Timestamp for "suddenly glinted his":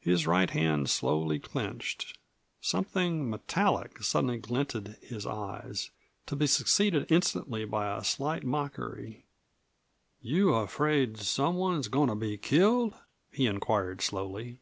4.02-5.24